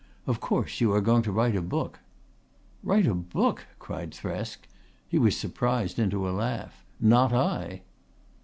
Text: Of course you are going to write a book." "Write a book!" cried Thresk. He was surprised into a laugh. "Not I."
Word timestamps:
Of 0.25 0.39
course 0.39 0.81
you 0.81 0.91
are 0.93 0.99
going 0.99 1.21
to 1.21 1.31
write 1.31 1.55
a 1.55 1.61
book." 1.61 1.99
"Write 2.81 3.05
a 3.05 3.13
book!" 3.13 3.67
cried 3.77 4.09
Thresk. 4.15 4.67
He 5.07 5.19
was 5.19 5.37
surprised 5.37 5.99
into 5.99 6.27
a 6.27 6.31
laugh. 6.33 6.83
"Not 6.99 7.31
I." 7.31 7.83